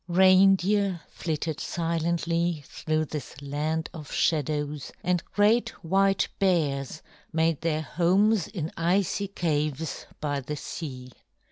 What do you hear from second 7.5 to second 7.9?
their